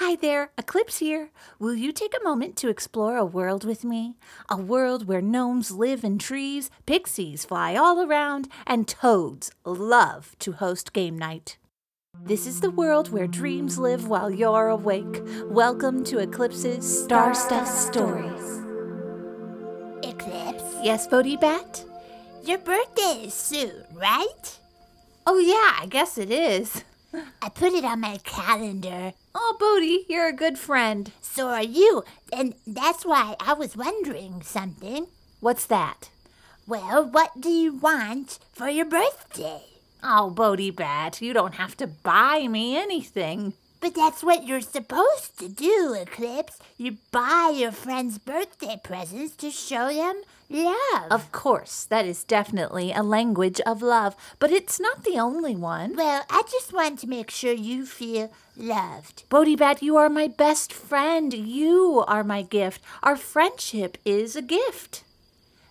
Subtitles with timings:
[0.00, 1.30] Hi there, Eclipse here.
[1.58, 4.16] Will you take a moment to explore a world with me?
[4.48, 10.52] A world where gnomes live in trees, pixies fly all around, and toads love to
[10.52, 11.58] host game night.
[12.18, 15.20] This is the world where dreams live while you're awake.
[15.44, 18.62] Welcome to Eclipse's Star Stuff Stories.
[20.02, 21.84] Eclipse, Yes, Bodhi Bat?
[22.42, 24.58] your birthday is soon, right?
[25.26, 26.84] Oh, yeah, I guess it is.
[27.12, 29.12] I put it on my calendar.
[29.34, 31.10] Oh, Bodie, you're a good friend.
[31.20, 35.06] So are you, and that's why I was wondering something.
[35.40, 36.10] What's that?
[36.66, 39.62] Well, what do you want for your birthday?
[40.02, 43.54] Oh, Bodie Bat, you don't have to buy me anything.
[43.80, 46.58] But that's what you're supposed to do, Eclipse.
[46.76, 51.10] You buy your friends birthday presents to show them love.
[51.10, 55.96] Of course, that is definitely a language of love, but it's not the only one.
[55.96, 59.24] well, I just want to make sure you feel loved.
[59.30, 61.32] Bodhi Bat, you are my best friend.
[61.32, 62.82] You are my gift.
[63.02, 65.04] Our friendship is a gift.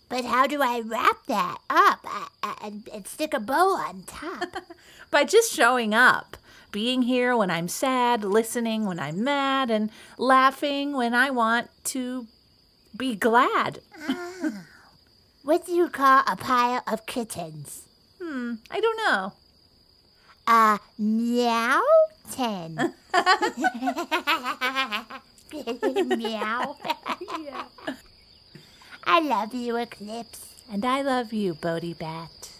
[0.08, 4.56] But how do I wrap that up I, and, and stick a bow on top?
[5.12, 6.36] By just showing up,
[6.72, 12.28] being here when I'm sad, listening when I'm mad, and laughing when I want to
[12.96, 13.80] be glad.
[15.44, 17.84] what do you call a pile of kittens?
[18.22, 19.34] Hmm, I don't know.
[20.48, 21.82] A meow
[22.32, 22.94] ten.
[26.18, 26.78] meow.
[29.04, 30.56] I love you, Eclipse.
[30.72, 32.52] And I love you, Bodie Bat.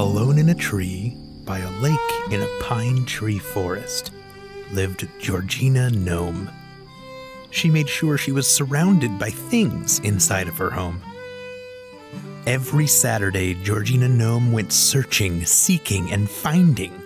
[0.00, 4.12] Alone in a tree, by a lake in a pine tree forest,
[4.72, 6.50] lived Georgina Gnome.
[7.50, 11.02] She made sure she was surrounded by things inside of her home.
[12.46, 16.98] Every Saturday, Georgina Gnome went searching, seeking, and finding.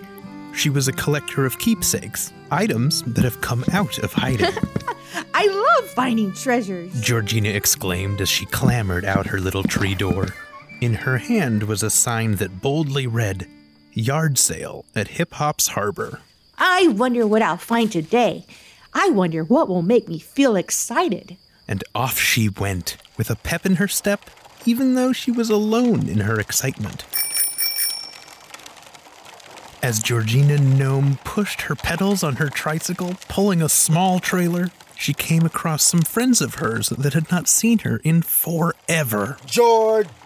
[0.53, 4.53] She was a collector of keepsakes, items that have come out of hiding.
[5.33, 6.93] I love finding treasures.
[7.01, 10.27] Georgina exclaimed as she clambered out her little tree door.
[10.85, 13.47] In her hand was a sign that boldly read,
[13.93, 16.19] Yard Sale at Hip Hop's Harbor.
[16.59, 18.45] I wonder what I'll find today.
[18.93, 21.37] I wonder what will make me feel excited.
[21.67, 24.29] And off she went, with a pep in her step,
[24.67, 27.03] even though she was alone in her excitement.
[29.81, 35.47] As Georgina Gnome pushed her pedals on her tricycle, pulling a small trailer, she came
[35.47, 39.37] across some friends of hers that had not seen her in forever.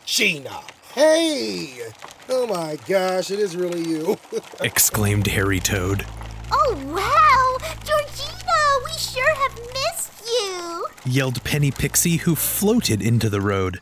[0.09, 0.61] Georgina.
[0.95, 1.83] Hey!
[2.29, 4.17] Oh my gosh, it is really you.
[4.59, 6.03] exclaimed Harry Toad.
[6.51, 7.67] Oh, wow!
[7.85, 10.87] Georgina, we sure have missed you!
[11.05, 13.81] yelled Penny Pixie, who floated into the road.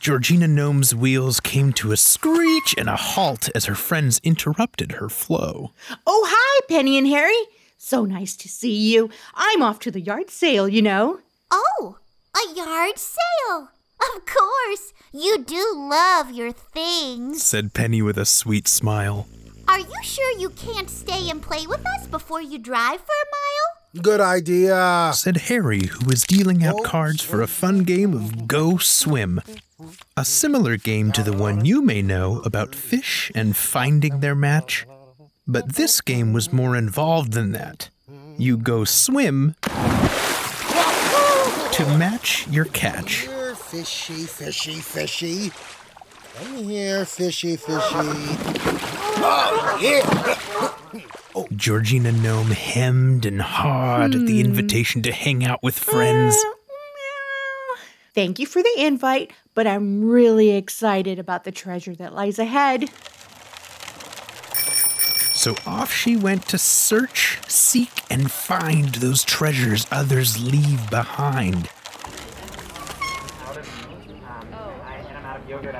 [0.00, 5.10] Georgina Gnome's wheels came to a screech and a halt as her friends interrupted her
[5.10, 5.72] flow.
[6.06, 7.42] Oh, hi, Penny and Harry.
[7.76, 9.10] So nice to see you.
[9.34, 11.20] I'm off to the yard sale, you know.
[11.50, 11.98] Oh,
[12.34, 13.68] a yard sale!
[14.00, 14.92] Of course!
[15.12, 17.42] You do love your things.
[17.42, 19.26] Said Penny with a sweet smile.
[19.68, 23.30] Are you sure you can't stay and play with us before you drive for a
[23.32, 24.02] mile?
[24.02, 25.10] Good idea.
[25.14, 26.82] Said Harry, who was dealing out oh.
[26.82, 29.40] cards for a fun game of Go Swim.
[30.16, 34.86] A similar game to the one you may know about fish and finding their match.
[35.46, 37.90] But this game was more involved than that.
[38.38, 39.54] You go swim
[41.72, 43.28] to match your catch.
[43.76, 45.52] Here, fishy, fishy, fishy.
[46.36, 47.76] Come here, fishy, fishy.
[49.18, 51.02] Oh, yeah.
[51.34, 51.46] oh.
[51.54, 54.46] Georgina Gnome hemmed and hawed at the hmm.
[54.46, 56.42] invitation to hang out with friends.
[58.14, 62.88] Thank you for the invite, but I'm really excited about the treasure that lies ahead.
[65.34, 71.68] So off she went to search, seek, and find those treasures others leave behind.
[75.62, 75.74] Good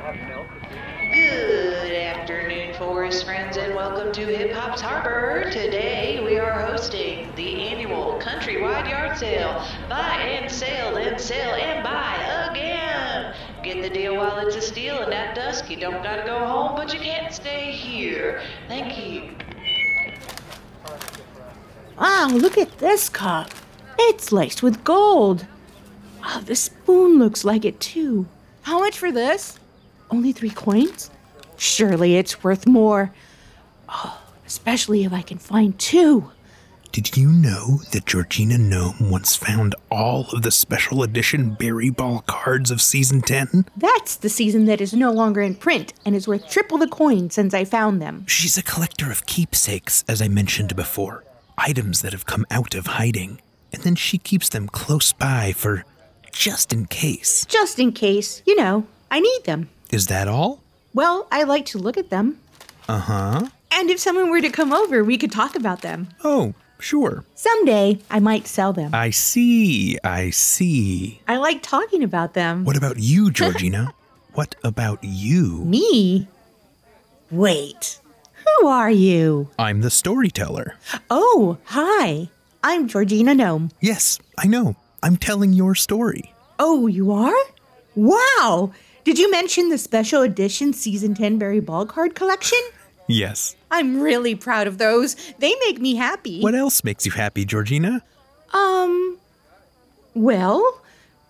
[1.92, 5.50] afternoon, forest friends, and welcome to Hip Hop's Harbor.
[5.50, 9.62] Today we are hosting the annual countrywide yard sale.
[9.90, 12.14] Buy and sell then sell and buy
[12.50, 13.34] again.
[13.62, 16.74] Get the deal while it's a steal, and at dusk you don't gotta go home,
[16.74, 18.40] but you can't stay here.
[18.68, 19.28] Thank you.
[21.98, 23.50] Wow, look at this cup.
[23.98, 25.46] It's laced with gold.
[26.24, 28.26] Oh, the spoon looks like it too.
[28.62, 29.58] How much for this?
[30.10, 31.10] Only three coins?
[31.56, 33.12] Surely it's worth more.
[33.88, 36.30] Oh, especially if I can find two.
[36.92, 42.20] Did you know that Georgina Gnome once found all of the special edition Berry Ball
[42.26, 43.66] cards of season 10?
[43.76, 47.28] That's the season that is no longer in print and is worth triple the coin
[47.28, 48.24] since I found them.
[48.26, 51.22] She's a collector of keepsakes, as I mentioned before,
[51.58, 53.42] items that have come out of hiding,
[53.72, 55.84] and then she keeps them close by for
[56.32, 57.44] just in case.
[57.46, 59.68] Just in case, you know, I need them.
[59.90, 60.62] Is that all?
[60.94, 62.38] Well, I like to look at them.
[62.88, 63.48] Uh huh.
[63.72, 66.08] And if someone were to come over, we could talk about them.
[66.24, 67.24] Oh, sure.
[67.34, 68.94] Someday, I might sell them.
[68.94, 71.20] I see, I see.
[71.28, 72.64] I like talking about them.
[72.64, 73.92] What about you, Georgina?
[74.34, 75.64] what about you?
[75.64, 76.26] Me?
[77.30, 78.00] Wait.
[78.60, 79.50] Who are you?
[79.58, 80.76] I'm the storyteller.
[81.10, 82.28] Oh, hi.
[82.62, 83.70] I'm Georgina Gnome.
[83.80, 84.76] Yes, I know.
[85.02, 86.32] I'm telling your story.
[86.58, 87.34] Oh, you are?
[87.94, 88.72] Wow.
[89.06, 92.58] Did you mention the special edition season 10 Berry Ball card collection?
[93.08, 93.54] Yes.
[93.70, 95.14] I'm really proud of those.
[95.38, 96.40] They make me happy.
[96.40, 98.02] What else makes you happy, Georgina?
[98.52, 99.16] Um,
[100.12, 100.80] well,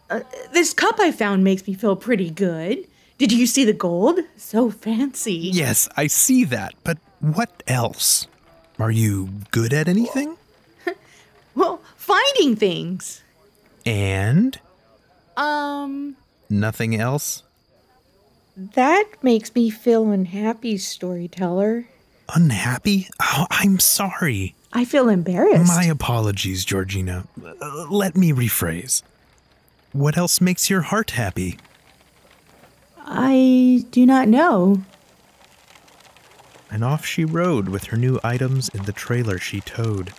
[0.09, 0.21] uh,
[0.55, 2.89] this cup I found makes me feel pretty good.
[3.19, 4.21] Did you see the gold?
[4.39, 5.35] So fancy.
[5.53, 8.27] Yes, I see that, but what else?
[8.79, 10.39] Are you good at anything?
[11.55, 13.23] Well, finding things.
[13.85, 14.59] And
[15.37, 16.17] Um,
[16.49, 17.43] nothing else?
[18.57, 21.87] That makes me feel unhappy, storyteller.
[22.35, 23.09] Unhappy?
[23.21, 24.55] Oh, I'm sorry.
[24.73, 25.69] I feel embarrassed.
[25.69, 27.27] My apologies, Georgina.
[27.43, 29.03] Uh, let me rephrase.
[29.93, 31.59] What else makes your heart happy?
[33.05, 34.83] I do not know.
[36.71, 40.13] And off she rode with her new items in the trailer she towed.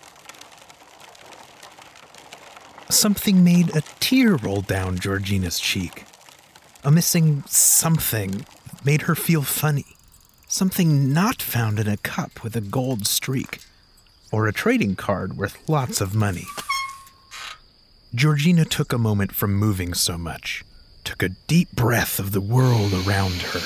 [2.89, 6.05] Something made a tear roll down Georgina's cheek.
[6.83, 8.45] A missing something
[8.85, 9.85] made her feel funny.
[10.47, 13.59] Something not found in a cup with a gold streak,
[14.31, 16.45] or a trading card worth lots of money.
[18.15, 20.63] Georgina took a moment from moving so much,
[21.03, 23.59] took a deep breath of the world around her.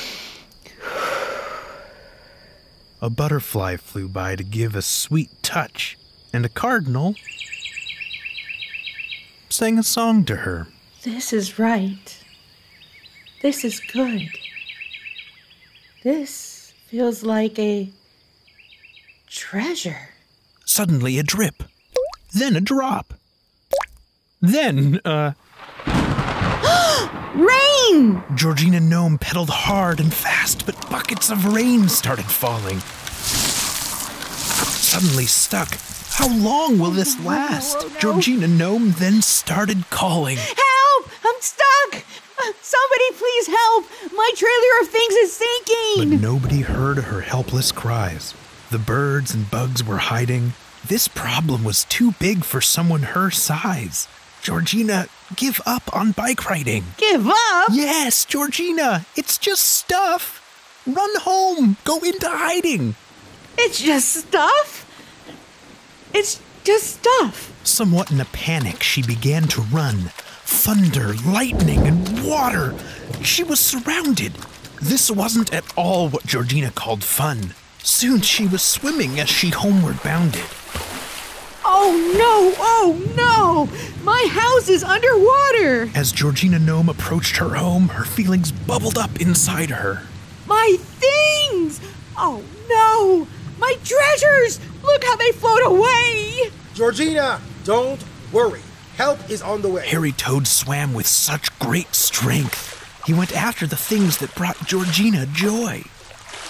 [3.02, 5.98] A butterfly flew by to give a sweet touch,
[6.34, 7.16] and a cardinal
[9.50, 10.68] sang a song to her.
[11.04, 12.18] This is right.
[13.42, 14.30] This is good.
[16.04, 17.90] This feels like a
[19.28, 20.10] treasure.
[20.66, 21.64] Suddenly, a drip,
[22.34, 23.16] then a drop,
[24.42, 25.34] then, uh,
[27.36, 28.24] Rain!
[28.36, 32.80] Georgina Gnome pedaled hard and fast, but buckets of rain started falling.
[34.92, 35.78] Suddenly stuck.
[36.10, 37.88] How long will this last?
[38.00, 40.38] Georgina Gnome then started calling.
[42.72, 43.86] Somebody please help!
[44.14, 46.10] My trailer of things is sinking!
[46.10, 48.34] But nobody heard her helpless cries.
[48.70, 50.54] The birds and bugs were hiding.
[50.88, 54.08] This problem was too big for someone her size.
[54.42, 56.86] Georgina, give up on bike riding.
[56.96, 57.68] Give up?
[57.72, 60.40] Yes, Georgina, it's just stuff.
[60.88, 62.96] Run home, go into hiding.
[63.58, 64.88] It's just stuff?
[66.14, 67.52] It's just stuff.
[67.66, 70.12] Somewhat in a panic, she began to run.
[70.52, 72.76] Thunder, lightning, and water.
[73.24, 74.34] She was surrounded.
[74.80, 77.56] This wasn't at all what Georgina called fun.
[77.82, 80.44] Soon she was swimming as she homeward bounded.
[81.66, 82.54] Oh no!
[82.60, 84.04] Oh no!
[84.04, 85.90] My house is underwater!
[85.96, 90.04] As Georgina Gnome approached her home, her feelings bubbled up inside her.
[90.46, 91.80] My things!
[92.18, 93.28] Oh no!
[93.58, 94.60] My treasures!
[94.84, 96.52] Look how they float away!
[96.76, 98.62] Georgina, don't worry.
[98.98, 99.88] Help is on the way.
[99.88, 102.78] Harry Toad swam with such great strength.
[103.06, 105.84] He went after the things that brought Georgina joy,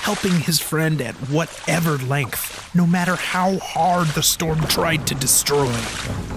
[0.01, 5.71] helping his friend at whatever length, no matter how hard the storm tried to destroy.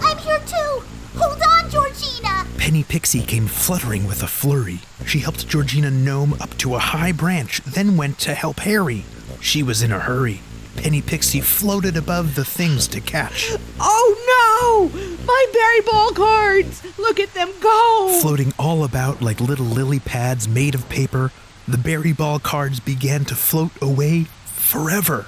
[0.03, 0.85] I'm here too.
[1.17, 2.47] Hold on, Georgina.
[2.59, 4.81] Penny Pixie came fluttering with a flurry.
[5.07, 9.05] She helped Georgina Gnome up to a high branch, then went to help Harry.
[9.41, 10.41] She was in a hurry.
[10.77, 13.53] Penny Pixie floated above the things to catch.
[13.81, 15.25] Oh no!
[15.27, 16.83] My berry ball cards!
[16.99, 18.19] Look at them go!
[18.21, 21.33] Floating all about like little lily pads made of paper,
[21.67, 25.27] the berry ball cards began to float away forever.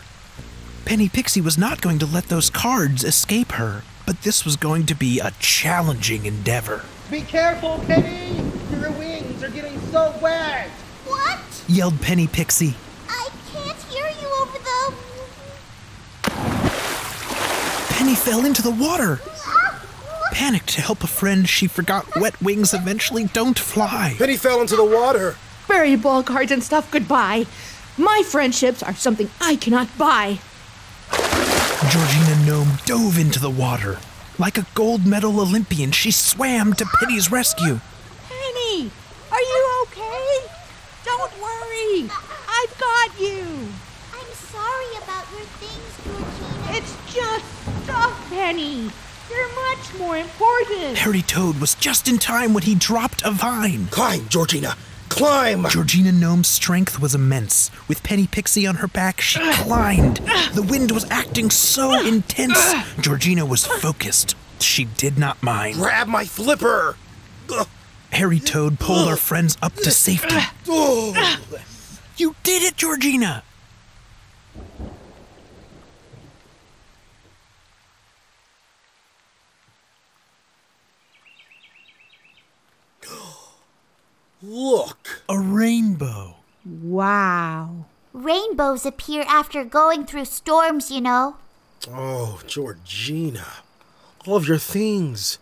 [0.84, 4.86] Penny Pixie was not going to let those cards escape her, but this was going
[4.86, 6.84] to be a challenging endeavor.
[7.10, 8.36] Be careful, Penny.
[8.78, 10.68] Your wings are getting so wet.
[11.06, 11.40] What?
[11.68, 12.76] Yelled Penny Pixie.
[13.08, 14.94] I can't hear you over the.
[17.96, 19.20] Penny fell into the water.
[20.30, 24.14] Panicked to help a friend, she forgot wet wings eventually don't fly.
[24.18, 25.34] Penny fell into the water.
[25.66, 27.46] Berry ball cards and stuff goodbye.
[27.96, 30.40] My friendships are something I cannot buy.
[31.88, 33.98] Georgina Gnome dove into the water.
[34.38, 37.80] Like a gold medal Olympian, she swam to Penny's rescue.
[38.28, 38.90] Penny,
[39.32, 40.40] are you okay?
[41.02, 42.10] Don't worry.
[42.46, 43.40] I've got you.
[44.12, 46.76] I'm sorry about your things, Georgina.
[46.76, 47.44] It's just
[47.86, 48.90] stuff, Penny.
[49.30, 50.98] You're much more important.
[50.98, 53.86] Harry Toad was just in time when he dropped a vine.
[53.86, 54.76] Climb, Georgina.
[55.08, 55.66] Climb.
[55.70, 57.70] Georgina Gnome's strength was immense.
[57.88, 60.18] With Penny Pixie on her back, she climbed.
[60.52, 62.74] The wind was acting so intense.
[63.00, 64.36] Georgina was focused.
[64.60, 65.76] She did not mind.
[65.76, 66.96] Grab my flipper.
[68.12, 70.36] Harry Toad pulled our friends up to safety.
[70.68, 71.40] Oh.
[72.18, 73.42] You did it, Georgina!
[84.48, 85.24] Look.
[85.28, 86.36] A rainbow.
[86.64, 87.86] Wow.
[88.12, 91.36] Rainbows appear after going through storms, you know.
[91.90, 93.46] Oh, Georgina.
[94.24, 95.38] All of your things.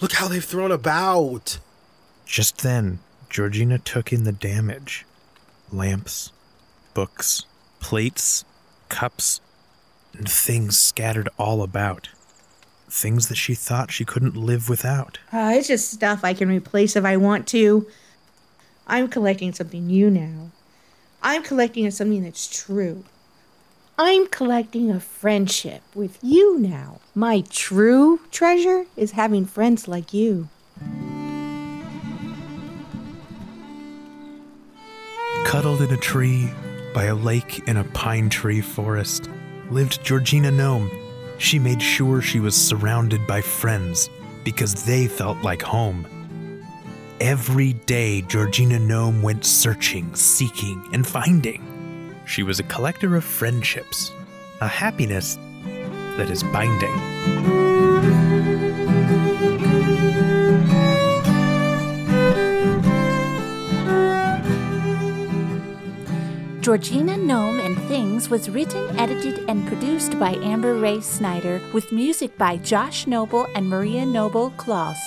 [0.00, 1.60] Look how they've thrown about.
[2.26, 2.98] Just then,
[3.30, 5.06] Georgina took in the damage
[5.70, 6.32] lamps,
[6.94, 7.44] books,
[7.78, 8.44] plates,
[8.88, 9.40] cups,
[10.14, 12.08] and things scattered all about.
[12.90, 15.18] Things that she thought she couldn't live without.
[15.32, 17.86] Uh, it's just stuff I can replace if I want to.
[18.86, 20.50] I'm collecting something new now.
[21.22, 23.04] I'm collecting something that's true.
[23.98, 27.00] I'm collecting a friendship with you now.
[27.14, 30.48] My true treasure is having friends like you.
[35.44, 36.48] Cuddled in a tree
[36.94, 39.28] by a lake in a pine tree forest
[39.70, 40.90] lived Georgina Gnome.
[41.38, 44.10] She made sure she was surrounded by friends
[44.44, 46.06] because they felt like home.
[47.20, 52.14] Every day, Georgina Gnome went searching, seeking, and finding.
[52.26, 54.12] She was a collector of friendships,
[54.60, 55.36] a happiness
[56.16, 57.57] that is binding.
[66.68, 72.36] Georgina Gnome and Things was written, edited, and produced by Amber Ray Snyder with music
[72.36, 74.98] by Josh Noble and Maria Noble Kloess.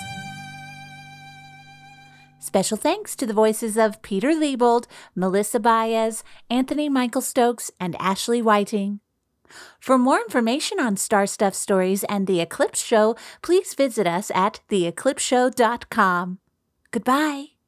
[2.39, 8.41] Special thanks to the voices of Peter Leibold, Melissa Baez, Anthony Michael Stokes, and Ashley
[8.41, 9.00] Whiting.
[9.80, 14.62] For more information on Star Stuff Stories and The Eclipse Show, please visit us at
[14.72, 16.39] theeclipseshow.com.
[16.89, 17.61] Goodbye.